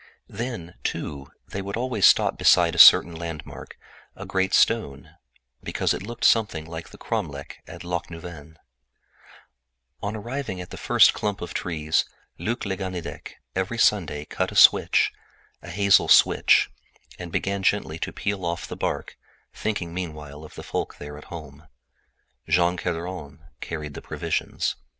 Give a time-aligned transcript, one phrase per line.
[0.29, 3.77] Then, too, they would always stop beside a certain landmark,
[4.15, 5.15] a great stone,
[5.61, 8.55] because it looked something like the cromlech at Locneuven.
[8.57, 8.57] Every Sunday
[10.01, 12.03] on arriving at the first clump of trees
[12.39, 15.11] Luc le Ganidec would cut a switch,
[15.61, 16.71] a hazel switch,
[17.19, 19.19] and begin gently to peel off the bark,
[19.53, 21.67] thinking meanwhile of the folk at home.
[22.49, 24.77] Jean Kerderen carried the provisions.